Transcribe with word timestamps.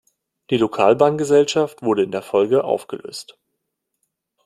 Die 0.49 0.57
Lokalbahn-Gesellschaft 0.57 1.83
wurde 1.83 2.01
in 2.01 2.11
der 2.11 2.23
Folge 2.23 2.63
aufgelöst. 2.63 3.37